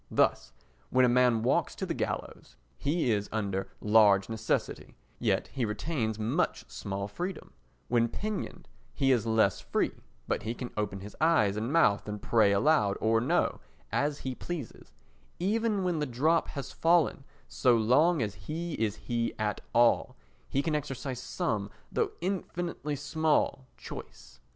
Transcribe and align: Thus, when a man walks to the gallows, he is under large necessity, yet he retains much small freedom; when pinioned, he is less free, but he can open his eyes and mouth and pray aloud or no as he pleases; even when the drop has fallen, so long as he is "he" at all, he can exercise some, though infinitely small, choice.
Thus, 0.09 0.51
when 0.89 1.05
a 1.05 1.15
man 1.15 1.43
walks 1.43 1.75
to 1.75 1.85
the 1.85 1.93
gallows, 1.93 2.55
he 2.75 3.11
is 3.11 3.29
under 3.31 3.67
large 3.79 4.29
necessity, 4.29 4.95
yet 5.19 5.49
he 5.49 5.63
retains 5.63 6.17
much 6.17 6.67
small 6.67 7.07
freedom; 7.07 7.53
when 7.87 8.07
pinioned, 8.07 8.67
he 8.95 9.11
is 9.11 9.27
less 9.27 9.59
free, 9.61 9.91
but 10.27 10.41
he 10.41 10.55
can 10.55 10.71
open 10.75 11.01
his 11.01 11.15
eyes 11.21 11.55
and 11.55 11.71
mouth 11.71 12.09
and 12.09 12.19
pray 12.19 12.51
aloud 12.51 12.97
or 12.99 13.21
no 13.21 13.59
as 13.91 14.21
he 14.25 14.33
pleases; 14.33 14.91
even 15.37 15.83
when 15.83 15.99
the 15.99 16.07
drop 16.07 16.47
has 16.47 16.71
fallen, 16.71 17.23
so 17.47 17.75
long 17.77 18.23
as 18.23 18.33
he 18.33 18.73
is 18.81 18.95
"he" 19.05 19.35
at 19.37 19.61
all, 19.71 20.15
he 20.49 20.63
can 20.63 20.73
exercise 20.73 21.19
some, 21.19 21.69
though 21.91 22.13
infinitely 22.21 22.95
small, 22.95 23.67
choice. 23.77 24.39